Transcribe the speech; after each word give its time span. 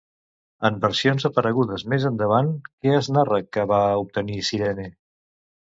En 0.69 0.79
versions 0.85 1.27
aparegudes 1.29 1.85
més 1.93 2.07
endavant 2.11 2.49
què 2.71 2.97
es 3.03 3.13
narra 3.19 3.43
que 3.55 3.69
va 3.75 3.85
obtenir 4.07 4.45
Cirene? 4.51 4.93